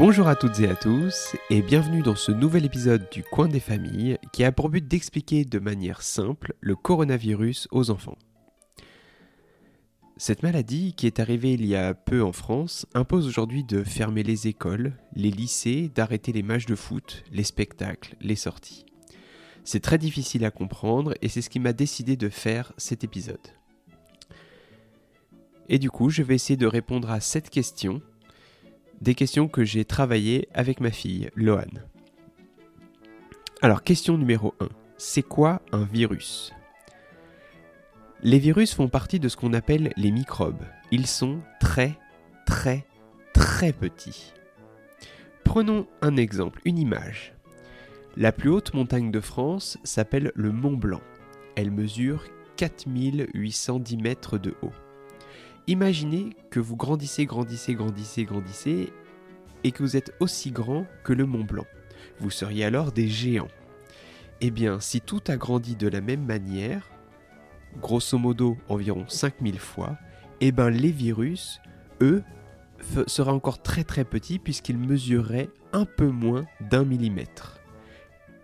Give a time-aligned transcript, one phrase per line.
[0.00, 3.60] Bonjour à toutes et à tous et bienvenue dans ce nouvel épisode du Coin des
[3.60, 8.16] familles qui a pour but d'expliquer de manière simple le coronavirus aux enfants.
[10.16, 14.22] Cette maladie, qui est arrivée il y a peu en France, impose aujourd'hui de fermer
[14.22, 18.86] les écoles, les lycées, d'arrêter les matchs de foot, les spectacles, les sorties.
[19.64, 23.48] C'est très difficile à comprendre et c'est ce qui m'a décidé de faire cet épisode.
[25.68, 28.00] Et du coup, je vais essayer de répondre à cette question,
[29.00, 31.84] des questions que j'ai travaillées avec ma fille, Loane.
[33.62, 34.68] Alors, question numéro 1.
[34.98, 36.52] C'est quoi un virus?
[38.22, 40.64] Les virus font partie de ce qu'on appelle les microbes.
[40.90, 41.98] Ils sont très,
[42.46, 42.86] très,
[43.32, 44.34] très petits.
[45.44, 47.34] Prenons un exemple, une image.
[48.16, 51.00] La plus haute montagne de France s'appelle le Mont Blanc.
[51.56, 52.24] Elle mesure
[52.56, 54.72] 4810 mètres de haut.
[55.66, 58.92] Imaginez que vous grandissez, grandissez, grandissez, grandissez,
[59.64, 61.66] et que vous êtes aussi grand que le Mont Blanc.
[62.18, 63.48] Vous seriez alors des géants.
[64.40, 66.88] Eh bien, si tout a grandi de la même manière,
[67.80, 69.98] grosso modo environ 5000 fois,
[70.40, 71.60] eh ben les virus,
[72.00, 72.22] eux,
[73.06, 77.60] seraient encore très très petits puisqu'ils mesureraient un peu moins d'un millimètre.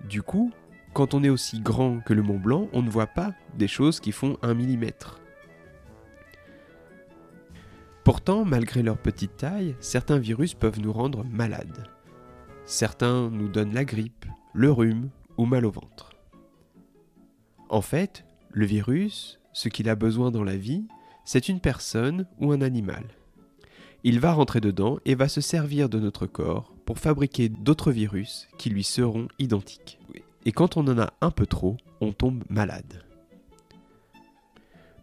[0.09, 0.53] Du coup,
[0.93, 4.01] quand on est aussi grand que le Mont Blanc, on ne voit pas des choses
[4.01, 5.21] qui font un millimètre.
[8.07, 11.89] Pourtant, malgré leur petite taille, certains virus peuvent nous rendre malades.
[12.65, 16.11] Certains nous donnent la grippe, le rhume ou mal au ventre.
[17.69, 20.87] En fait, le virus, ce qu'il a besoin dans la vie,
[21.25, 23.03] c'est une personne ou un animal.
[24.05, 28.47] Il va rentrer dedans et va se servir de notre corps pour fabriquer d'autres virus
[28.57, 29.99] qui lui seront identiques.
[30.45, 33.03] Et quand on en a un peu trop, on tombe malade.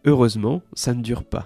[0.06, 1.44] Heureusement, ça ne dure pas,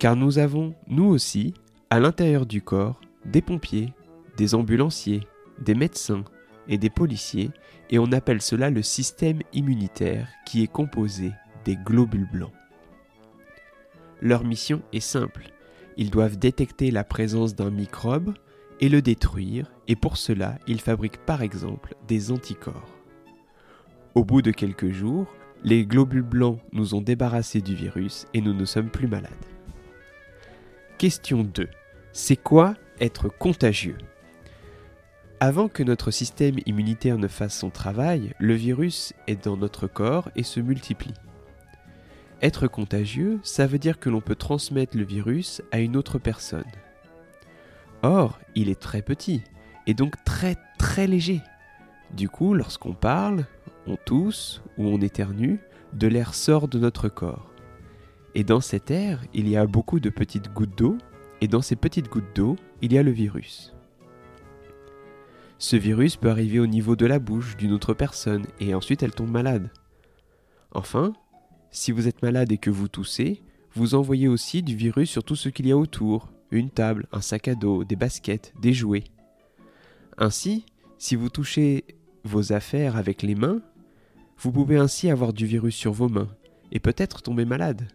[0.00, 1.52] car nous avons, nous aussi,
[1.90, 3.92] à l'intérieur du corps, des pompiers,
[4.38, 5.28] des ambulanciers,
[5.60, 6.24] des médecins,
[6.68, 7.50] et des policiers,
[7.90, 11.32] et on appelle cela le système immunitaire qui est composé
[11.64, 12.52] des globules blancs.
[14.22, 15.52] Leur mission est simple,
[15.96, 18.34] ils doivent détecter la présence d'un microbe
[18.80, 22.96] et le détruire, et pour cela ils fabriquent par exemple des anticorps.
[24.14, 25.26] Au bout de quelques jours,
[25.62, 29.30] les globules blancs nous ont débarrassés du virus et nous ne sommes plus malades.
[31.00, 31.66] Question 2.
[32.12, 33.96] C'est quoi être contagieux?
[35.40, 40.28] Avant que notre système immunitaire ne fasse son travail, le virus est dans notre corps
[40.36, 41.14] et se multiplie.
[42.42, 46.70] Être contagieux, ça veut dire que l'on peut transmettre le virus à une autre personne.
[48.02, 49.42] Or, il est très petit
[49.86, 51.40] et donc très très léger.
[52.12, 53.46] Du coup, lorsqu'on parle,
[53.86, 55.60] on tousse ou on éternue,
[55.94, 57.49] de l'air sort de notre corps.
[58.34, 60.98] Et dans cet air, il y a beaucoup de petites gouttes d'eau,
[61.40, 63.74] et dans ces petites gouttes d'eau, il y a le virus.
[65.58, 69.14] Ce virus peut arriver au niveau de la bouche d'une autre personne et ensuite elle
[69.14, 69.70] tombe malade.
[70.72, 71.12] Enfin,
[71.70, 73.42] si vous êtes malade et que vous toussez,
[73.74, 77.20] vous envoyez aussi du virus sur tout ce qu'il y a autour, une table, un
[77.20, 79.04] sac à dos, des baskets, des jouets.
[80.16, 80.64] Ainsi,
[80.96, 81.84] si vous touchez
[82.24, 83.60] vos affaires avec les mains,
[84.38, 86.28] vous pouvez ainsi avoir du virus sur vos mains
[86.72, 87.86] et peut-être tomber malade.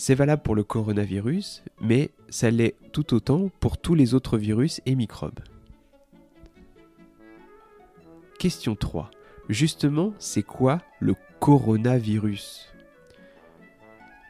[0.00, 4.80] C'est valable pour le coronavirus, mais ça l'est tout autant pour tous les autres virus
[4.86, 5.40] et microbes.
[8.38, 9.10] Question 3.
[9.48, 12.72] Justement, c'est quoi le coronavirus?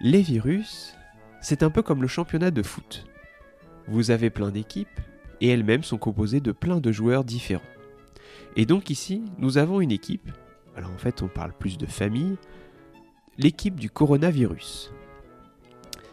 [0.01, 0.95] Les virus,
[1.43, 3.05] c'est un peu comme le championnat de foot.
[3.89, 4.89] Vous avez plein d'équipes,
[5.43, 7.61] et elles-mêmes sont composées de plein de joueurs différents.
[8.57, 10.31] Et donc ici, nous avons une équipe,
[10.77, 12.39] alors en fait on parle plus de famille,
[13.37, 14.95] l'équipe du coronavirus.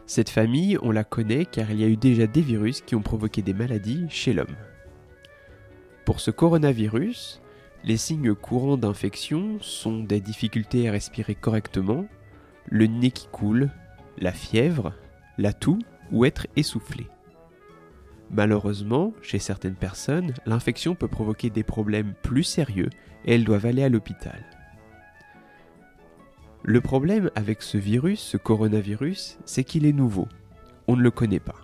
[0.07, 3.01] Cette famille, on la connaît car il y a eu déjà des virus qui ont
[3.01, 4.55] provoqué des maladies chez l'homme.
[6.05, 7.41] Pour ce coronavirus,
[7.83, 12.05] les signes courants d'infection sont des difficultés à respirer correctement,
[12.67, 13.71] le nez qui coule,
[14.19, 14.93] la fièvre,
[15.39, 15.79] la toux
[16.11, 17.07] ou être essoufflé.
[18.29, 22.89] Malheureusement, chez certaines personnes, l'infection peut provoquer des problèmes plus sérieux
[23.25, 24.43] et elles doivent aller à l'hôpital.
[26.67, 30.27] Le problème avec ce virus, ce coronavirus, c'est qu'il est nouveau.
[30.87, 31.61] On ne le connaît pas.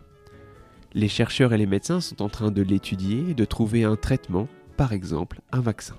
[0.93, 4.47] Les chercheurs et les médecins sont en train de l'étudier et de trouver un traitement,
[4.77, 5.95] par exemple un vaccin.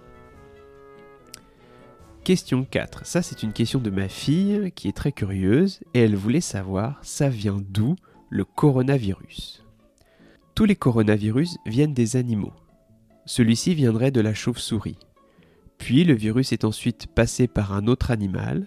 [2.22, 3.04] Question 4.
[3.04, 7.00] Ça c'est une question de ma fille qui est très curieuse et elle voulait savoir
[7.02, 7.96] ça vient d'où
[8.30, 9.64] le coronavirus?
[10.54, 12.52] Tous les coronavirus viennent des animaux.
[13.26, 14.98] Celui-ci viendrait de la chauve-souris.
[15.76, 18.64] Puis le virus est ensuite passé par un autre animal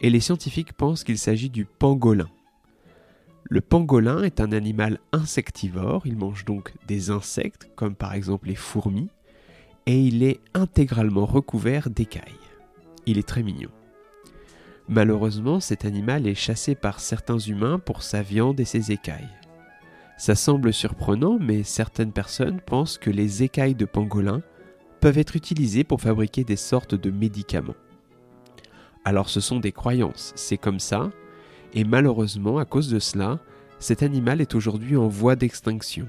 [0.00, 2.28] et les scientifiques pensent qu'il s'agit du pangolin.
[3.44, 8.54] Le pangolin est un animal insectivore, il mange donc des insectes comme par exemple les
[8.54, 9.08] fourmis,
[9.86, 12.22] et il est intégralement recouvert d'écailles.
[13.06, 13.70] Il est très mignon.
[14.86, 19.28] Malheureusement, cet animal est chassé par certains humains pour sa viande et ses écailles.
[20.18, 24.42] Ça semble surprenant, mais certaines personnes pensent que les écailles de pangolin
[25.00, 27.76] peuvent être utilisées pour fabriquer des sortes de médicaments.
[29.08, 31.10] Alors ce sont des croyances, c'est comme ça,
[31.72, 33.38] et malheureusement, à cause de cela,
[33.78, 36.06] cet animal est aujourd'hui en voie d'extinction.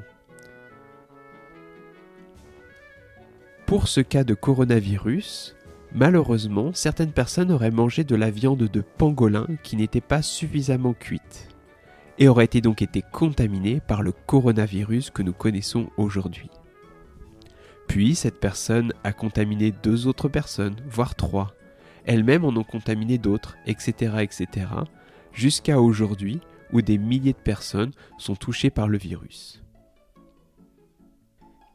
[3.65, 5.55] Pour ce cas de coronavirus,
[5.93, 11.55] malheureusement, certaines personnes auraient mangé de la viande de pangolin qui n'était pas suffisamment cuite
[12.17, 16.49] et aurait été donc été contaminé par le coronavirus que nous connaissons aujourd'hui.
[17.87, 21.55] Puis cette personne a contaminé deux autres personnes, voire trois.
[22.09, 24.65] Elles-mêmes en ont contaminé d'autres, etc., etc.,
[25.31, 26.39] jusqu'à aujourd'hui
[26.73, 29.61] où des milliers de personnes sont touchées par le virus.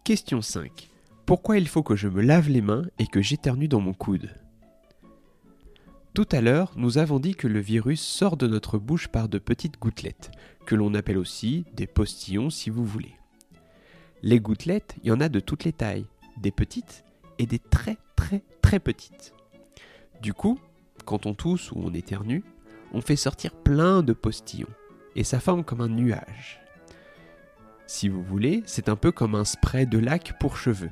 [0.02, 0.90] Question 5.
[1.25, 4.34] Pourquoi il faut que je me lave les mains et que j'éternue dans mon coude?
[6.14, 9.38] Tout à l'heure, nous avons dit que le virus sort de notre bouche par de
[9.38, 10.32] petites gouttelettes,
[10.66, 13.14] que l'on appelle aussi des postillons si vous voulez.
[14.22, 16.06] Les gouttelettes, il y en a de toutes les tailles,
[16.38, 17.04] des petites
[17.38, 19.32] et des très très très petites.
[20.20, 20.58] Du coup,
[21.05, 22.43] quand on tousse ou on éternue,
[22.93, 24.69] on fait sortir plein de postillons,
[25.16, 26.61] et ça forme comme un nuage.
[27.87, 30.90] Si vous voulez, c'est un peu comme un spray de lac pour cheveux.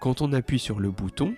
[0.00, 1.34] Quand on appuie sur le bouton,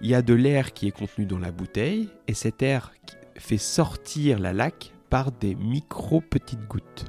[0.00, 2.92] il y a de l'air qui est contenu dans la bouteille et cet air
[3.36, 7.04] fait sortir la laque par des micro petites gouttes.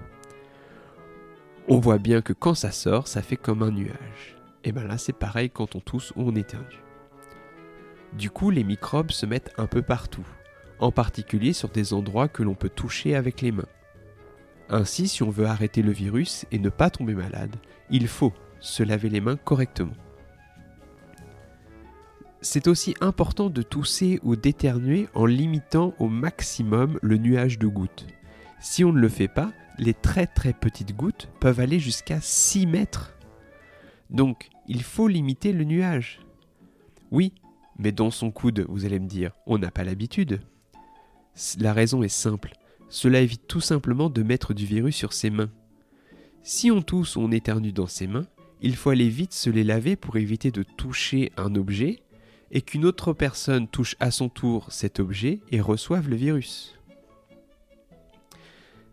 [1.67, 4.35] On voit bien que quand ça sort, ça fait comme un nuage.
[4.63, 6.81] Et bien là, c'est pareil quand on tousse ou on éternue.
[8.13, 10.25] Du coup, les microbes se mettent un peu partout,
[10.79, 13.67] en particulier sur des endroits que l'on peut toucher avec les mains.
[14.69, 17.55] Ainsi, si on veut arrêter le virus et ne pas tomber malade,
[17.89, 19.93] il faut se laver les mains correctement.
[22.41, 28.07] C'est aussi important de tousser ou d'éternuer en limitant au maximum le nuage de gouttes.
[28.59, 32.65] Si on ne le fait pas, les très très petites gouttes peuvent aller jusqu'à 6
[32.65, 33.13] mètres.
[34.09, 36.19] Donc, il faut limiter le nuage.
[37.11, 37.33] Oui,
[37.81, 40.39] mais dans son coude, vous allez me dire, on n'a pas l'habitude.
[41.59, 42.53] La raison est simple.
[42.89, 45.49] Cela évite tout simplement de mettre du virus sur ses mains.
[46.43, 48.27] Si on tousse ou on éternue dans ses mains,
[48.61, 52.03] il faut aller vite se les laver pour éviter de toucher un objet
[52.51, 56.77] et qu'une autre personne touche à son tour cet objet et reçoive le virus.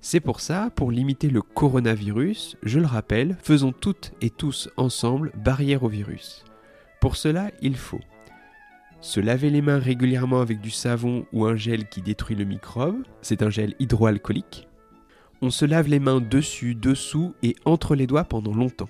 [0.00, 5.32] C'est pour ça, pour limiter le coronavirus, je le rappelle, faisons toutes et tous ensemble
[5.36, 6.44] barrière au virus.
[7.00, 8.00] Pour cela, il faut
[9.00, 13.02] se laver les mains régulièrement avec du savon ou un gel qui détruit le microbe,
[13.22, 14.66] c'est un gel hydroalcoolique.
[15.40, 18.88] On se lave les mains dessus, dessous et entre les doigts pendant longtemps.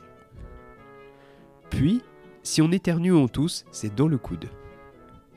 [1.69, 2.01] Puis,
[2.43, 4.49] si on éternue ou on tousse, c'est dans le coude.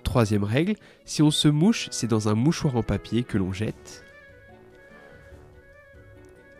[0.03, 4.05] Troisième règle, si on se mouche, c'est dans un mouchoir en papier que l'on jette.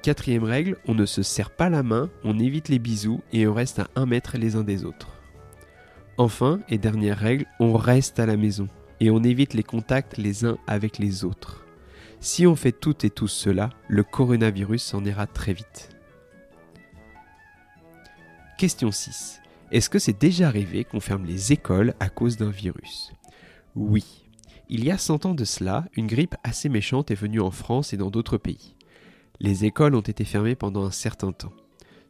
[0.01, 3.53] Quatrième règle, on ne se serre pas la main, on évite les bisous et on
[3.53, 5.20] reste à un mètre les uns des autres.
[6.21, 8.67] Enfin, et dernière règle, on reste à la maison
[8.99, 11.65] et on évite les contacts les uns avec les autres.
[12.19, 15.89] Si on fait toutes et tous cela, le coronavirus s'en ira très vite.
[18.59, 19.41] Question 6.
[19.71, 23.11] Est-ce que c'est déjà arrivé qu'on ferme les écoles à cause d'un virus?
[23.75, 24.05] Oui.
[24.69, 27.93] Il y a 100 ans de cela, une grippe assez méchante est venue en France
[27.93, 28.75] et dans d'autres pays.
[29.39, 31.53] Les écoles ont été fermées pendant un certain temps.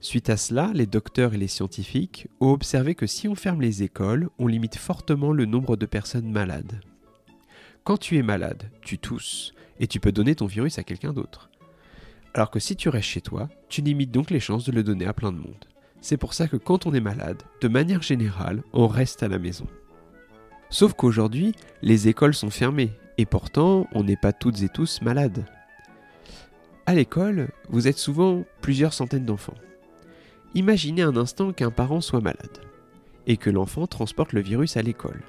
[0.01, 3.83] Suite à cela, les docteurs et les scientifiques ont observé que si on ferme les
[3.83, 6.81] écoles, on limite fortement le nombre de personnes malades.
[7.83, 11.51] Quand tu es malade, tu tousses, et tu peux donner ton virus à quelqu'un d'autre.
[12.33, 15.05] Alors que si tu restes chez toi, tu limites donc les chances de le donner
[15.05, 15.65] à plein de monde.
[16.01, 19.37] C'est pour ça que quand on est malade, de manière générale, on reste à la
[19.37, 19.67] maison.
[20.71, 21.53] Sauf qu'aujourd'hui,
[21.83, 25.45] les écoles sont fermées, et pourtant, on n'est pas toutes et tous malades.
[26.87, 29.53] À l'école, vous êtes souvent plusieurs centaines d'enfants.
[30.53, 32.59] Imaginez un instant qu'un parent soit malade,
[33.27, 35.21] et que l'enfant transporte le virus à l'école.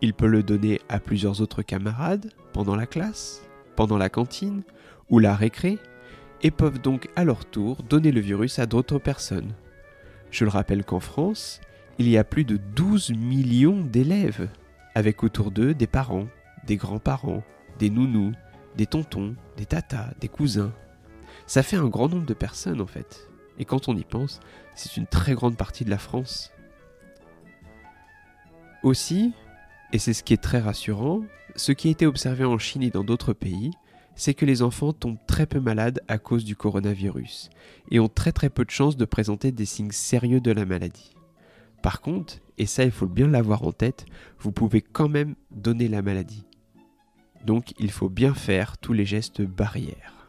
[0.00, 3.42] Il peut le donner à plusieurs autres camarades, pendant la classe,
[3.76, 4.62] pendant la cantine,
[5.10, 5.78] ou la récré,
[6.42, 9.52] et peuvent donc à leur tour donner le virus à d'autres personnes,
[10.30, 11.60] je le rappelle qu'en France,
[11.98, 14.48] il y a plus de 12 millions d'élèves,
[14.94, 16.26] avec autour d'eux des parents,
[16.66, 17.42] des grands-parents,
[17.78, 18.32] des nounous,
[18.76, 20.72] des tontons, des tatas, des cousins.
[21.46, 23.29] Ça fait un grand nombre de personnes en fait.
[23.60, 24.40] Et quand on y pense,
[24.74, 26.50] c'est une très grande partie de la France.
[28.82, 29.32] Aussi,
[29.92, 31.22] et c'est ce qui est très rassurant,
[31.56, 33.70] ce qui a été observé en Chine et dans d'autres pays,
[34.16, 37.50] c'est que les enfants tombent très peu malades à cause du coronavirus
[37.90, 41.14] et ont très très peu de chances de présenter des signes sérieux de la maladie.
[41.82, 44.06] Par contre, et ça il faut bien l'avoir en tête,
[44.38, 46.44] vous pouvez quand même donner la maladie.
[47.44, 50.19] Donc il faut bien faire tous les gestes barrières.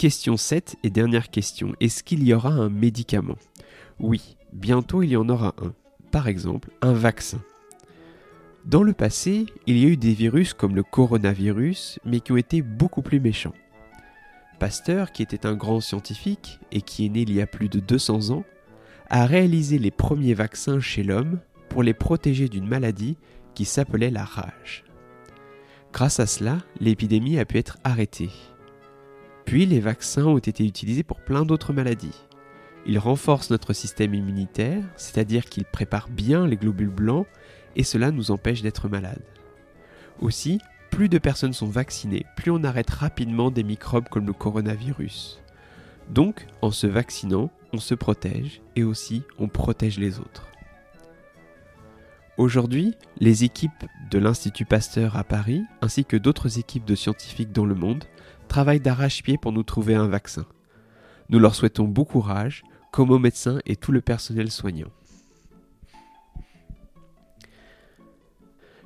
[0.00, 1.74] Question 7 et dernière question.
[1.78, 3.36] Est-ce qu'il y aura un médicament?
[3.98, 5.74] Oui, bientôt il y en aura un.
[6.10, 7.42] Par exemple, un vaccin.
[8.64, 12.38] Dans le passé, il y a eu des virus comme le coronavirus, mais qui ont
[12.38, 13.52] été beaucoup plus méchants.
[14.58, 17.78] Pasteur, qui était un grand scientifique et qui est né il y a plus de
[17.78, 18.44] 200 ans,
[19.10, 23.18] a réalisé les premiers vaccins chez l'homme pour les protéger d'une maladie
[23.54, 24.82] qui s'appelait la rage.
[25.92, 28.30] Grâce à cela, l'épidémie a pu être arrêtée.
[29.50, 32.14] Puis les vaccins ont été utilisés pour plein d'autres maladies.
[32.86, 37.26] Ils renforcent notre système immunitaire, c'est-à-dire qu'ils préparent bien les globules blancs
[37.74, 39.24] et cela nous empêche d'être malades.
[40.20, 40.60] Aussi,
[40.92, 45.40] plus de personnes sont vaccinées, plus on arrête rapidement des microbes comme le coronavirus.
[46.10, 50.46] Donc, en se vaccinant, on se protège et aussi on protège les autres.
[52.36, 57.66] Aujourd'hui, les équipes de l'Institut Pasteur à Paris, ainsi que d'autres équipes de scientifiques dans
[57.66, 58.04] le monde,
[58.50, 60.44] travaillent d'arrache-pied pour nous trouver un vaccin.
[61.28, 64.90] Nous leur souhaitons bon courage, comme aux médecins et tout le personnel soignant.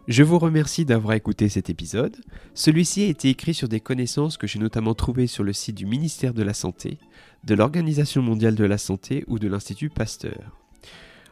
[0.07, 2.15] Je vous remercie d'avoir écouté cet épisode.
[2.53, 5.87] Celui-ci a été écrit sur des connaissances que j'ai notamment trouvées sur le site du
[5.87, 6.99] ministère de la Santé,
[7.45, 10.61] de l'Organisation mondiale de la santé ou de l'Institut Pasteur.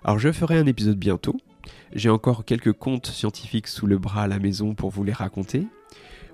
[0.04, 1.36] Alors je ferai un épisode bientôt.
[1.94, 5.66] J'ai encore quelques contes scientifiques sous le bras à la maison pour vous les raconter.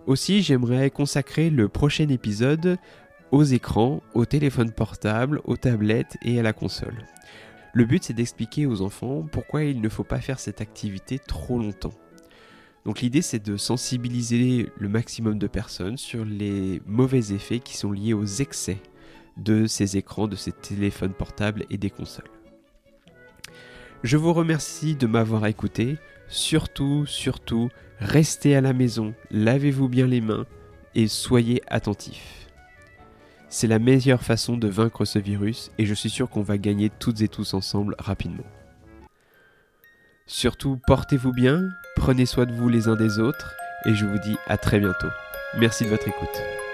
[0.08, 2.78] Aussi, j'aimerais consacrer le prochain épisode
[3.30, 7.04] aux écrans, aux téléphones portables, aux tablettes et à la console.
[7.74, 11.58] Le but c'est d'expliquer aux enfants pourquoi il ne faut pas faire cette activité trop
[11.58, 11.92] longtemps.
[12.86, 17.92] Donc l'idée c'est de sensibiliser le maximum de personnes sur les mauvais effets qui sont
[17.92, 18.78] liés aux excès
[19.36, 22.30] de ces écrans, de ces téléphones portables et des consoles.
[24.04, 25.98] Je vous remercie de m'avoir écouté.
[26.28, 27.70] Surtout, surtout,
[28.00, 30.46] restez à la maison, lavez-vous bien les mains
[30.94, 32.46] et soyez attentifs.
[33.48, 36.90] C'est la meilleure façon de vaincre ce virus et je suis sûr qu'on va gagner
[36.90, 38.44] toutes et tous ensemble rapidement.
[40.26, 43.54] Surtout, portez-vous bien, prenez soin de vous les uns des autres,
[43.86, 45.08] et je vous dis à très bientôt.
[45.56, 46.67] Merci de votre écoute.